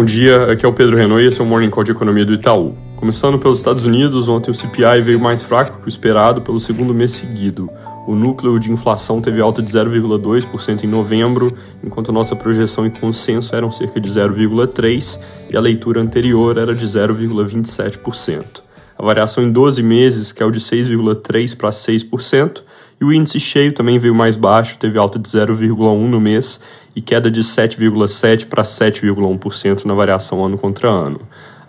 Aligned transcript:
Bom 0.00 0.06
dia, 0.06 0.50
aqui 0.50 0.64
é 0.64 0.68
o 0.68 0.72
Pedro 0.72 0.96
Renault 0.96 1.22
e 1.22 1.26
esse 1.26 1.42
é 1.42 1.44
o 1.44 1.46
Morning 1.46 1.68
Call 1.68 1.84
de 1.84 1.92
Economia 1.92 2.24
do 2.24 2.32
Itaú. 2.32 2.74
Começando 2.96 3.38
pelos 3.38 3.58
Estados 3.58 3.84
Unidos, 3.84 4.28
ontem 4.28 4.50
o 4.50 4.54
CPI 4.54 5.02
veio 5.02 5.20
mais 5.20 5.42
fraco 5.42 5.78
que 5.78 5.84
o 5.84 5.88
esperado 5.90 6.40
pelo 6.40 6.58
segundo 6.58 6.94
mês 6.94 7.10
seguido. 7.10 7.68
O 8.06 8.14
núcleo 8.14 8.58
de 8.58 8.72
inflação 8.72 9.20
teve 9.20 9.42
alta 9.42 9.60
de 9.60 9.70
0,2% 9.70 10.84
em 10.84 10.86
novembro, 10.86 11.54
enquanto 11.84 12.10
nossa 12.12 12.34
projeção 12.34 12.86
e 12.86 12.90
consenso 12.90 13.54
eram 13.54 13.70
cerca 13.70 14.00
de 14.00 14.08
0,3% 14.08 15.20
e 15.50 15.54
a 15.54 15.60
leitura 15.60 16.00
anterior 16.00 16.56
era 16.56 16.74
de 16.74 16.86
0,27%. 16.86 18.62
A 18.96 19.04
variação 19.04 19.44
em 19.44 19.52
12 19.52 19.82
meses 19.82 20.32
caiu 20.32 20.50
de 20.50 20.60
6,3% 20.60 21.58
para 21.58 21.68
6%, 21.68 22.62
e 23.00 23.04
o 23.04 23.12
índice 23.12 23.40
cheio 23.40 23.72
também 23.72 23.98
veio 23.98 24.14
mais 24.14 24.36
baixo, 24.36 24.78
teve 24.78 24.98
alta 24.98 25.18
de 25.18 25.26
0,1% 25.26 26.06
no 26.06 26.20
mês 26.20 26.60
e 26.94 27.00
queda 27.00 27.30
de 27.30 27.40
7,7% 27.40 28.46
para 28.46 28.62
7,1% 28.62 29.84
na 29.84 29.94
variação 29.94 30.44
ano 30.44 30.58
contra 30.58 30.88
ano. 30.88 31.20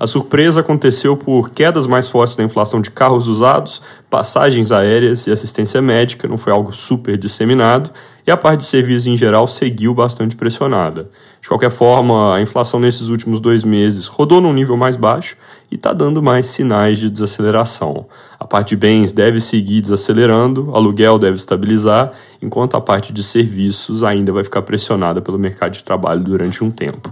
A 0.02 0.08
surpresa 0.08 0.62
aconteceu 0.62 1.16
por 1.16 1.52
quedas 1.52 1.86
mais 1.86 2.10
fortes 2.10 2.36
da 2.36 2.44
inflação 2.44 2.82
de 2.82 2.90
carros 2.90 3.28
usados, 3.28 3.84
passagens 4.10 4.72
aéreas 4.72 5.28
e 5.28 5.32
assistência 5.32 5.80
médica, 5.80 6.28
não 6.28 6.40
foi 6.40 6.52
algo 6.52 6.74
super 6.74 7.16
disseminado, 7.16 7.92
e 8.26 8.32
a 8.32 8.36
parte 8.36 8.62
de 8.62 8.66
serviços 8.66 9.06
em 9.06 9.16
geral 9.16 9.46
seguiu 9.46 9.94
bastante 9.94 10.36
pressionada. 10.36 11.12
De 11.40 11.48
qualquer 11.48 11.70
forma, 11.70 12.36
a 12.36 12.42
inflação 12.42 12.80
nesses 12.80 13.10
últimos 13.10 13.40
dois 13.40 13.64
meses 13.64 14.08
rodou 14.08 14.42
num 14.42 14.54
nível 14.54 14.76
mais 14.76 14.96
baixo 14.96 15.36
e 15.72 15.76
está 15.76 15.94
dando 15.94 16.22
mais 16.22 16.48
sinais 16.48 16.98
de 16.98 17.08
desaceleração. 17.08 18.08
A 18.40 18.46
parte 18.46 18.70
de 18.70 18.78
bens 18.78 19.14
deve 19.14 19.40
seguir 19.40 19.82
desacelerando, 19.82 20.72
aluguel 20.74 21.20
deve 21.20 21.38
estabilizar, 21.38 22.12
enquanto 22.42 22.76
a 22.76 22.82
parte 22.82 23.14
de 23.14 23.22
serviços 23.22 24.04
ainda 24.04 24.32
vai 24.32 24.44
ficar 24.44 24.64
pressionada 24.64 25.11
pelo 25.20 25.40
mercado 25.40 25.74
de 25.74 25.84
trabalho 25.84 26.24
durante 26.24 26.64
um 26.64 26.70
tempo. 26.70 27.12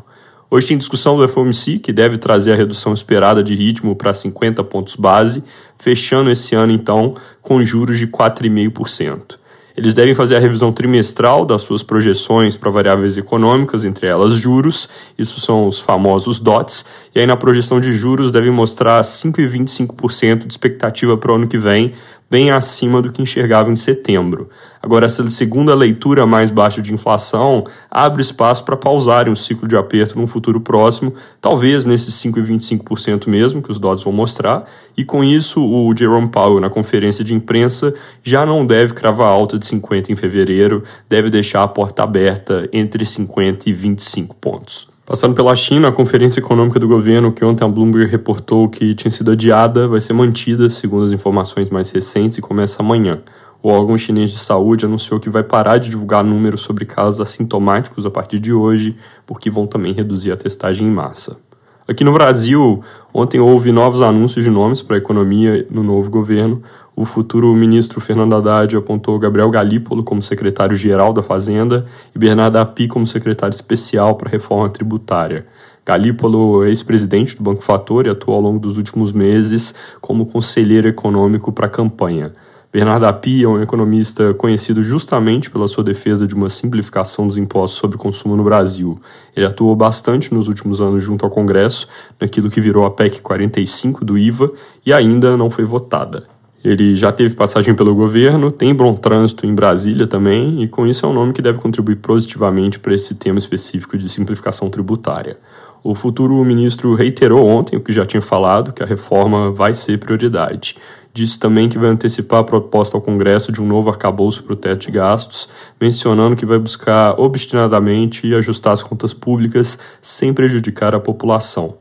Hoje 0.51 0.67
tem 0.67 0.77
discussão 0.77 1.17
do 1.17 1.27
FOMC, 1.27 1.79
que 1.79 1.91
deve 1.91 2.17
trazer 2.17 2.53
a 2.53 2.55
redução 2.55 2.93
esperada 2.93 3.43
de 3.43 3.55
ritmo 3.55 3.95
para 3.95 4.13
50 4.13 4.63
pontos 4.63 4.95
base, 4.95 5.43
fechando 5.77 6.31
esse 6.31 6.55
ano 6.55 6.71
então 6.71 7.15
com 7.41 7.63
juros 7.63 7.99
de 7.99 8.07
4,5%. 8.07 9.37
Eles 9.77 9.93
devem 9.93 10.13
fazer 10.13 10.35
a 10.35 10.39
revisão 10.39 10.73
trimestral 10.73 11.45
das 11.45 11.61
suas 11.61 11.83
projeções 11.83 12.57
para 12.57 12.69
variáveis 12.69 13.15
econômicas, 13.17 13.85
entre 13.85 14.07
elas 14.07 14.33
juros, 14.33 14.89
isso 15.17 15.39
são 15.39 15.67
os 15.67 15.79
famosos 15.79 16.37
DOTs, 16.39 16.83
e 17.15 17.19
aí 17.19 17.25
na 17.25 17.37
projeção 17.37 17.79
de 17.79 17.93
juros 17.93 18.29
devem 18.29 18.51
mostrar 18.51 19.01
5,25% 19.01 20.47
de 20.47 20.51
expectativa 20.51 21.15
para 21.15 21.31
o 21.31 21.35
ano 21.35 21.47
que 21.47 21.57
vem, 21.57 21.93
bem 22.29 22.51
acima 22.51 23.01
do 23.01 23.11
que 23.11 23.21
enxergava 23.21 23.71
em 23.71 23.75
setembro. 23.75 24.49
Agora, 24.81 25.05
essa 25.05 25.27
segunda 25.29 25.73
leitura 25.73 26.25
mais 26.25 26.51
baixa 26.51 26.81
de 26.81 26.93
inflação 26.93 27.63
abre 27.89 28.21
espaço 28.21 28.63
para 28.63 28.77
pausarem 28.77 29.31
um 29.31 29.35
ciclo 29.35 29.67
de 29.67 29.75
aperto 29.75 30.17
num 30.17 30.27
futuro 30.27 30.61
próximo, 30.61 31.13
talvez 31.41 31.85
nesses 31.85 32.13
5,25% 32.15 33.27
mesmo, 33.27 33.61
que 33.61 33.71
os 33.71 33.79
dados 33.79 34.03
vão 34.03 34.13
mostrar, 34.13 34.65
e 34.95 35.03
com 35.03 35.23
isso 35.23 35.61
o 35.65 35.93
Jerome 35.97 36.29
Powell, 36.29 36.61
na 36.61 36.69
conferência 36.69 37.23
de 37.23 37.33
imprensa, 37.33 37.93
já 38.23 38.45
não 38.45 38.65
deve 38.65 38.93
cravar 38.93 39.27
alta 39.27 39.57
de 39.57 39.65
50 39.65 40.11
em 40.11 40.15
fevereiro, 40.15 40.83
deve 41.09 41.29
deixar 41.29 41.63
a 41.63 41.67
porta 41.67 42.03
aberta 42.03 42.69
entre 42.71 43.03
50 43.03 43.69
e 43.69 43.73
25 43.73 44.35
pontos. 44.35 44.87
Passando 45.09 45.33
pela 45.33 45.55
China, 45.55 45.87
a 45.87 45.91
conferência 45.91 46.39
econômica 46.39 46.79
do 46.79 46.87
governo, 46.87 47.31
que 47.31 47.43
ontem 47.43 47.65
a 47.65 47.67
Bloomberg 47.67 48.11
reportou 48.11 48.69
que 48.69 48.93
tinha 48.93 49.09
sido 49.09 49.31
adiada, 49.31 49.87
vai 49.87 49.99
ser 49.99 50.13
mantida, 50.13 50.69
segundo 50.69 51.05
as 51.07 51.11
informações 51.11 51.67
mais 51.67 51.89
recentes, 51.89 52.37
e 52.37 52.41
começa 52.41 52.83
amanhã. 52.83 53.19
O 53.63 53.69
órgão 53.69 53.97
chinês 53.97 54.29
de 54.29 54.37
saúde 54.37 54.85
anunciou 54.85 55.19
que 55.19 55.27
vai 55.27 55.41
parar 55.41 55.79
de 55.79 55.89
divulgar 55.89 56.23
números 56.23 56.61
sobre 56.61 56.85
casos 56.85 57.19
assintomáticos 57.19 58.05
a 58.05 58.11
partir 58.11 58.37
de 58.37 58.53
hoje, 58.53 58.95
porque 59.25 59.49
vão 59.49 59.65
também 59.65 59.93
reduzir 59.93 60.31
a 60.31 60.37
testagem 60.37 60.85
em 60.85 60.91
massa. 60.91 61.39
Aqui 61.87 62.03
no 62.03 62.13
Brasil, 62.13 62.83
ontem 63.11 63.39
houve 63.39 63.71
novos 63.71 64.03
anúncios 64.03 64.45
de 64.45 64.51
nomes 64.51 64.83
para 64.83 64.95
a 64.95 64.99
economia 64.99 65.65
no 65.71 65.81
novo 65.81 66.07
governo. 66.11 66.61
O 66.99 67.05
futuro 67.05 67.55
ministro 67.55 68.01
Fernando 68.01 68.35
Haddad 68.35 68.75
apontou 68.75 69.17
Gabriel 69.17 69.49
Galípolo 69.49 70.03
como 70.03 70.21
secretário-geral 70.21 71.13
da 71.13 71.23
Fazenda 71.23 71.85
e 72.13 72.19
Bernardo 72.19 72.57
Api 72.57 72.89
como 72.89 73.07
secretário 73.07 73.55
especial 73.55 74.15
para 74.15 74.27
a 74.27 74.31
reforma 74.33 74.67
tributária. 74.67 75.47
Galípolo 75.85 76.61
é 76.65 76.67
ex-presidente 76.67 77.37
do 77.37 77.41
Banco 77.41 77.63
Fator 77.63 78.05
e 78.05 78.09
atuou 78.09 78.35
ao 78.35 78.41
longo 78.41 78.59
dos 78.59 78.75
últimos 78.75 79.13
meses 79.13 79.73
como 80.01 80.25
conselheiro 80.25 80.89
econômico 80.89 81.53
para 81.53 81.67
a 81.67 81.69
campanha. 81.69 82.33
Bernardo 82.69 83.05
Api 83.05 83.45
é 83.45 83.47
um 83.47 83.61
economista 83.61 84.33
conhecido 84.33 84.83
justamente 84.83 85.49
pela 85.49 85.69
sua 85.69 85.85
defesa 85.85 86.27
de 86.27 86.35
uma 86.35 86.49
simplificação 86.49 87.25
dos 87.25 87.37
impostos 87.37 87.79
sobre 87.79 87.97
consumo 87.97 88.35
no 88.35 88.43
Brasil. 88.43 88.99
Ele 89.33 89.45
atuou 89.45 89.73
bastante 89.73 90.33
nos 90.33 90.49
últimos 90.49 90.81
anos 90.81 91.01
junto 91.01 91.23
ao 91.23 91.31
Congresso, 91.31 91.87
naquilo 92.19 92.49
que 92.49 92.59
virou 92.59 92.85
a 92.85 92.91
PEC 92.91 93.21
45 93.21 94.03
do 94.03 94.17
IVA 94.17 94.51
e 94.85 94.91
ainda 94.91 95.37
não 95.37 95.49
foi 95.49 95.63
votada. 95.63 96.38
Ele 96.63 96.95
já 96.95 97.11
teve 97.11 97.35
passagem 97.35 97.73
pelo 97.73 97.95
governo, 97.95 98.51
tem 98.51 98.75
bom 98.75 98.93
trânsito 98.93 99.45
em 99.45 99.55
Brasília 99.55 100.05
também, 100.05 100.61
e 100.61 100.67
com 100.67 100.85
isso 100.85 101.05
é 101.05 101.09
um 101.09 101.13
nome 101.13 101.31
que 101.31 101.41
deve 101.41 101.57
contribuir 101.59 101.95
positivamente 101.97 102.79
para 102.79 102.93
esse 102.93 103.15
tema 103.15 103.39
específico 103.39 103.97
de 103.97 104.09
simplificação 104.09 104.69
tributária. 104.69 105.37
O 105.81 105.95
futuro 105.95 106.43
ministro 106.43 106.93
reiterou 106.93 107.47
ontem 107.47 107.77
o 107.77 107.79
que 107.79 107.93
já 107.93 108.05
tinha 108.05 108.21
falado, 108.21 108.73
que 108.73 108.83
a 108.83 108.85
reforma 108.85 109.49
vai 109.51 109.73
ser 109.73 109.97
prioridade. 109.97 110.75
Disse 111.13 111.39
também 111.39 111.69
que 111.69 111.79
vai 111.79 111.89
antecipar 111.89 112.41
a 112.41 112.43
proposta 112.43 112.97
ao 112.97 113.01
Congresso 113.01 113.51
de 113.51 113.61
um 113.61 113.65
novo 113.65 113.89
arcabouço 113.89 114.43
para 114.43 114.53
o 114.53 114.57
teto 114.57 114.85
de 114.85 114.91
gastos, 114.91 115.47
mencionando 115.79 116.35
que 116.35 116.45
vai 116.45 116.59
buscar 116.59 117.17
obstinadamente 117.17 118.35
ajustar 118.35 118.73
as 118.73 118.83
contas 118.83 119.13
públicas 119.13 119.79
sem 120.01 120.33
prejudicar 120.33 120.93
a 120.93 120.99
população. 120.99 121.77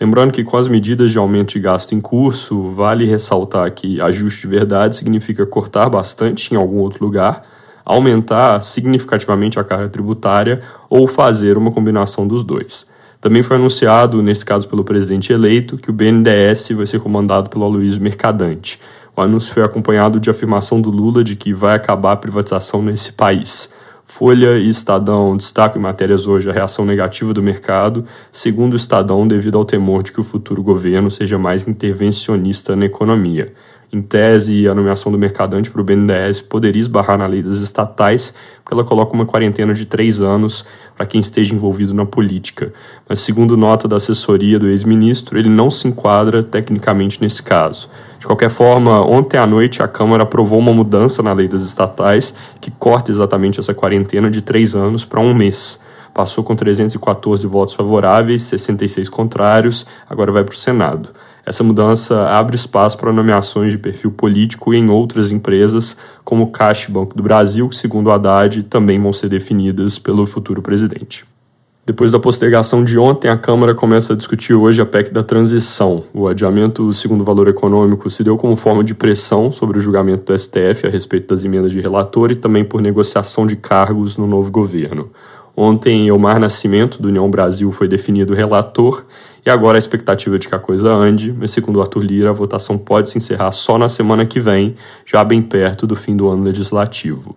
Lembrando 0.00 0.32
que 0.32 0.42
com 0.42 0.56
as 0.56 0.66
medidas 0.66 1.12
de 1.12 1.18
aumento 1.18 1.52
de 1.52 1.60
gasto 1.60 1.94
em 1.94 2.00
curso, 2.00 2.70
vale 2.70 3.04
ressaltar 3.04 3.70
que 3.70 4.00
ajuste 4.00 4.42
de 4.42 4.48
verdade 4.48 4.96
significa 4.96 5.44
cortar 5.44 5.90
bastante 5.90 6.54
em 6.54 6.56
algum 6.56 6.78
outro 6.78 7.04
lugar, 7.04 7.44
aumentar 7.84 8.62
significativamente 8.62 9.60
a 9.60 9.64
carga 9.64 9.90
tributária 9.90 10.62
ou 10.88 11.06
fazer 11.06 11.58
uma 11.58 11.70
combinação 11.70 12.26
dos 12.26 12.42
dois. 12.42 12.88
Também 13.20 13.42
foi 13.42 13.56
anunciado, 13.56 14.22
nesse 14.22 14.42
caso 14.42 14.66
pelo 14.66 14.82
presidente 14.82 15.34
eleito, 15.34 15.76
que 15.76 15.90
o 15.90 15.92
BNDES 15.92 16.70
vai 16.70 16.86
ser 16.86 16.98
comandado 17.00 17.50
pelo 17.50 17.66
Aloysio 17.66 18.00
Mercadante. 18.00 18.80
O 19.14 19.20
anúncio 19.20 19.52
foi 19.52 19.62
acompanhado 19.62 20.18
de 20.18 20.30
afirmação 20.30 20.80
do 20.80 20.90
Lula 20.90 21.22
de 21.22 21.36
que 21.36 21.52
vai 21.52 21.76
acabar 21.76 22.12
a 22.12 22.16
privatização 22.16 22.80
nesse 22.80 23.12
país. 23.12 23.68
Folha 24.10 24.58
e 24.58 24.68
Estadão 24.68 25.36
destacam 25.36 25.78
em 25.78 25.82
matérias 25.82 26.26
hoje 26.26 26.50
a 26.50 26.52
reação 26.52 26.84
negativa 26.84 27.32
do 27.32 27.40
mercado, 27.40 28.04
segundo 28.32 28.72
o 28.72 28.76
Estadão, 28.76 29.26
devido 29.26 29.56
ao 29.56 29.64
temor 29.64 30.02
de 30.02 30.10
que 30.10 30.18
o 30.18 30.24
futuro 30.24 30.64
governo 30.64 31.08
seja 31.08 31.38
mais 31.38 31.68
intervencionista 31.68 32.74
na 32.74 32.86
economia. 32.86 33.52
Em 33.92 34.00
tese, 34.00 34.68
a 34.68 34.74
nomeação 34.74 35.10
do 35.10 35.18
mercadante 35.18 35.68
para 35.68 35.80
o 35.80 35.84
BNDES 35.84 36.42
poderia 36.42 36.80
esbarrar 36.80 37.18
na 37.18 37.26
lei 37.26 37.42
das 37.42 37.56
estatais, 37.56 38.32
porque 38.62 38.72
ela 38.72 38.84
coloca 38.84 39.12
uma 39.12 39.26
quarentena 39.26 39.74
de 39.74 39.84
três 39.84 40.20
anos 40.20 40.64
para 40.96 41.04
quem 41.06 41.20
esteja 41.20 41.52
envolvido 41.52 41.92
na 41.92 42.06
política. 42.06 42.72
Mas, 43.08 43.18
segundo 43.18 43.56
nota 43.56 43.88
da 43.88 43.96
assessoria 43.96 44.60
do 44.60 44.68
ex-ministro, 44.68 45.36
ele 45.36 45.48
não 45.48 45.68
se 45.68 45.88
enquadra 45.88 46.40
tecnicamente 46.40 47.20
nesse 47.20 47.42
caso. 47.42 47.90
De 48.20 48.26
qualquer 48.26 48.50
forma, 48.50 49.04
ontem 49.04 49.38
à 49.38 49.46
noite 49.46 49.82
a 49.82 49.88
Câmara 49.88 50.22
aprovou 50.22 50.60
uma 50.60 50.72
mudança 50.72 51.20
na 51.20 51.32
lei 51.32 51.48
das 51.48 51.62
estatais 51.62 52.32
que 52.60 52.70
corta 52.70 53.10
exatamente 53.10 53.58
essa 53.58 53.74
quarentena 53.74 54.30
de 54.30 54.40
três 54.40 54.76
anos 54.76 55.04
para 55.04 55.18
um 55.18 55.34
mês 55.34 55.80
passou 56.12 56.42
com 56.42 56.56
314 56.56 57.46
votos 57.46 57.74
favoráveis, 57.74 58.42
66 58.42 59.08
contrários, 59.08 59.86
agora 60.08 60.32
vai 60.32 60.44
para 60.44 60.52
o 60.52 60.56
Senado. 60.56 61.10
Essa 61.44 61.64
mudança 61.64 62.28
abre 62.28 62.56
espaço 62.56 62.98
para 62.98 63.12
nomeações 63.12 63.72
de 63.72 63.78
perfil 63.78 64.10
político 64.10 64.74
em 64.74 64.88
outras 64.90 65.30
empresas, 65.30 65.96
como 66.24 66.50
Caixa 66.50 66.90
e 66.90 66.92
Banco 66.92 67.16
do 67.16 67.22
Brasil, 67.22 67.68
que, 67.68 67.76
segundo 67.76 68.10
Haddad, 68.10 68.62
também 68.64 69.00
vão 69.00 69.12
ser 69.12 69.28
definidas 69.28 69.98
pelo 69.98 70.26
futuro 70.26 70.62
presidente. 70.62 71.24
Depois 71.90 72.12
da 72.12 72.20
postergação 72.20 72.84
de 72.84 72.96
ontem, 72.98 73.28
a 73.28 73.36
Câmara 73.36 73.74
começa 73.74 74.12
a 74.12 74.16
discutir 74.16 74.54
hoje 74.54 74.80
a 74.80 74.86
PEC 74.86 75.12
da 75.12 75.24
transição. 75.24 76.04
O 76.14 76.28
adiamento, 76.28 76.92
segundo 76.94 77.22
o 77.22 77.24
valor 77.24 77.48
econômico, 77.48 78.08
se 78.08 78.22
deu 78.22 78.36
como 78.36 78.54
forma 78.54 78.84
de 78.84 78.94
pressão 78.94 79.50
sobre 79.50 79.78
o 79.78 79.80
julgamento 79.80 80.30
do 80.30 80.38
STF 80.38 80.86
a 80.86 80.88
respeito 80.90 81.28
das 81.28 81.42
emendas 81.42 81.72
de 81.72 81.80
relator 81.80 82.30
e 82.30 82.36
também 82.36 82.62
por 82.62 82.80
negociação 82.80 83.44
de 83.44 83.56
cargos 83.56 84.16
no 84.16 84.26
novo 84.26 84.52
governo. 84.52 85.10
Ontem, 85.56 86.08
Elmar 86.08 86.38
Nascimento, 86.38 87.02
do 87.02 87.08
União 87.08 87.30
Brasil, 87.30 87.70
foi 87.72 87.88
definido 87.88 88.34
relator 88.34 89.04
e 89.44 89.50
agora 89.50 89.76
a 89.76 89.78
expectativa 89.78 90.38
de 90.38 90.48
que 90.48 90.54
a 90.54 90.58
coisa 90.58 90.92
ande, 90.92 91.32
mas 91.32 91.50
segundo 91.50 91.80
Arthur 91.80 92.02
Lira, 92.02 92.30
a 92.30 92.32
votação 92.32 92.78
pode 92.78 93.10
se 93.10 93.18
encerrar 93.18 93.52
só 93.52 93.78
na 93.78 93.88
semana 93.88 94.26
que 94.26 94.40
vem, 94.40 94.76
já 95.04 95.24
bem 95.24 95.42
perto 95.42 95.86
do 95.86 95.96
fim 95.96 96.16
do 96.16 96.28
ano 96.28 96.44
legislativo. 96.44 97.36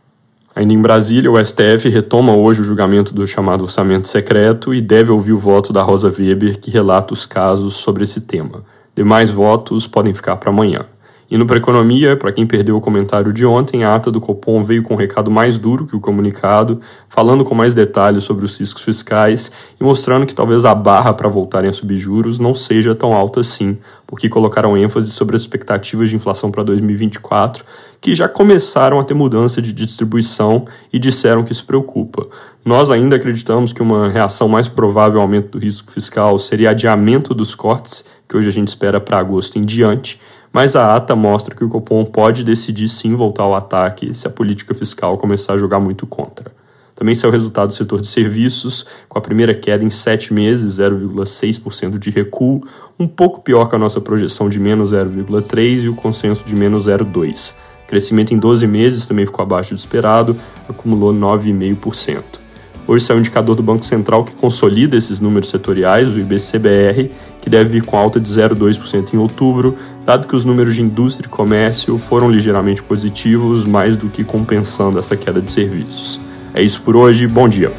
Ainda 0.55 0.73
em 0.73 0.81
Brasília, 0.81 1.31
o 1.31 1.43
STF 1.43 1.89
retoma 1.89 2.35
hoje 2.35 2.61
o 2.61 2.63
julgamento 2.63 3.13
do 3.13 3.25
chamado 3.25 3.63
orçamento 3.63 4.07
secreto 4.07 4.73
e 4.73 4.81
deve 4.81 5.11
ouvir 5.11 5.33
o 5.33 5.37
voto 5.37 5.73
da 5.73 5.81
Rosa 5.81 6.13
Weber, 6.15 6.59
que 6.59 6.69
relata 6.69 7.13
os 7.13 7.25
casos 7.25 7.75
sobre 7.75 8.03
esse 8.03 8.21
tema. 8.21 8.63
Demais 8.95 9.31
votos 9.31 9.87
podem 9.87 10.13
ficar 10.13 10.35
para 10.35 10.51
amanhã. 10.51 10.85
Indo 11.33 11.47
para 11.47 11.55
a 11.55 11.57
economia, 11.57 12.15
para 12.15 12.31
quem 12.31 12.45
perdeu 12.45 12.77
o 12.77 12.79
comentário 12.79 13.33
de 13.33 13.43
ontem, 13.43 13.83
a 13.83 13.95
ata 13.95 14.11
do 14.11 14.21
Copom 14.21 14.63
veio 14.63 14.83
com 14.83 14.93
um 14.93 14.97
recado 14.97 15.31
mais 15.31 15.57
duro 15.57 15.87
que 15.87 15.95
o 15.95 15.99
comunicado, 15.99 16.79
falando 17.09 17.43
com 17.43 17.55
mais 17.55 17.73
detalhes 17.73 18.23
sobre 18.23 18.45
os 18.45 18.59
riscos 18.59 18.83
fiscais 18.83 19.51
e 19.81 19.83
mostrando 19.83 20.27
que 20.27 20.35
talvez 20.35 20.63
a 20.63 20.75
barra 20.75 21.11
para 21.11 21.27
voltarem 21.27 21.71
a 21.71 21.73
subir 21.73 21.97
juros 21.97 22.37
não 22.37 22.53
seja 22.53 22.93
tão 22.93 23.15
alta 23.15 23.39
assim, 23.39 23.79
porque 24.05 24.29
colocaram 24.29 24.77
ênfase 24.77 25.09
sobre 25.09 25.35
as 25.35 25.41
expectativas 25.41 26.07
de 26.07 26.15
inflação 26.15 26.51
para 26.51 26.61
2024, 26.61 27.65
que 27.99 28.13
já 28.13 28.29
começaram 28.29 28.99
a 28.99 29.03
ter 29.03 29.15
mudança 29.15 29.59
de 29.59 29.73
distribuição 29.73 30.67
e 30.91 30.99
disseram 30.99 31.43
que 31.43 31.51
isso 31.51 31.65
preocupa. 31.65 32.27
Nós 32.63 32.91
ainda 32.91 33.15
acreditamos 33.15 33.73
que 33.73 33.81
uma 33.81 34.07
reação 34.07 34.47
mais 34.47 34.69
provável 34.69 35.19
ao 35.19 35.23
aumento 35.23 35.57
do 35.57 35.57
risco 35.57 35.91
fiscal 35.91 36.37
seria 36.37 36.69
adiamento 36.69 37.33
dos 37.33 37.55
cortes, 37.55 38.05
que 38.33 38.37
hoje 38.37 38.49
a 38.49 38.51
gente 38.51 38.69
espera 38.69 38.99
para 38.99 39.19
agosto 39.19 39.59
em 39.59 39.63
diante, 39.63 40.19
mas 40.51 40.75
a 40.75 40.95
ata 40.95 41.15
mostra 41.15 41.55
que 41.55 41.63
o 41.63 41.69
Copom 41.69 42.03
pode 42.03 42.43
decidir 42.43 42.89
sim 42.89 43.13
voltar 43.13 43.43
ao 43.43 43.53
ataque 43.53 44.11
se 44.11 44.25
a 44.25 44.29
política 44.31 44.73
fiscal 44.73 45.19
começar 45.19 45.53
a 45.53 45.57
jogar 45.57 45.79
muito 45.79 46.07
contra. 46.07 46.51
Também 46.95 47.13
saiu 47.13 47.29
o 47.29 47.31
resultado 47.31 47.67
do 47.67 47.73
setor 47.73 48.01
de 48.01 48.07
serviços, 48.07 48.87
com 49.07 49.19
a 49.19 49.21
primeira 49.21 49.53
queda 49.53 49.83
em 49.83 49.89
sete 49.91 50.33
meses, 50.33 50.79
0,6% 50.79 51.99
de 51.99 52.09
recuo, 52.09 52.63
um 52.99 53.07
pouco 53.07 53.41
pior 53.41 53.67
que 53.67 53.75
a 53.75 53.79
nossa 53.79 54.01
projeção 54.01 54.49
de 54.49 54.59
menos 54.59 54.93
0,3% 54.93 55.83
e 55.83 55.89
o 55.89 55.95
consenso 55.95 56.43
de 56.43 56.55
menos 56.55 56.87
0,2%. 56.87 57.53
Crescimento 57.85 58.33
em 58.33 58.39
12 58.39 58.65
meses 58.65 59.05
também 59.05 59.27
ficou 59.27 59.43
abaixo 59.43 59.75
do 59.75 59.77
esperado, 59.77 60.35
acumulou 60.67 61.13
9,5%. 61.13 62.42
Hoje 62.85 63.05
saiu 63.05 63.17
um 63.17 63.19
indicador 63.21 63.55
do 63.55 63.63
Banco 63.63 63.85
Central 63.85 64.25
que 64.25 64.35
consolida 64.35 64.97
esses 64.97 65.21
números 65.21 65.49
setoriais, 65.49 66.09
o 66.09 66.19
IBCBR, 66.19 67.09
que 67.41 67.49
deve 67.49 67.69
vir 67.69 67.83
com 67.83 67.97
alta 67.97 68.19
de 68.19 68.29
0,2% 68.29 69.13
em 69.13 69.17
outubro, 69.17 69.77
dado 70.05 70.27
que 70.27 70.35
os 70.35 70.43
números 70.43 70.75
de 70.75 70.81
indústria 70.81 71.27
e 71.27 71.29
comércio 71.29 71.97
foram 71.97 72.29
ligeiramente 72.29 72.83
positivos, 72.83 73.65
mais 73.65 73.95
do 73.95 74.09
que 74.09 74.23
compensando 74.23 74.99
essa 74.99 75.15
queda 75.15 75.41
de 75.41 75.51
serviços. 75.51 76.19
É 76.53 76.61
isso 76.61 76.81
por 76.81 76.95
hoje, 76.95 77.25
bom 77.25 77.47
dia. 77.47 77.71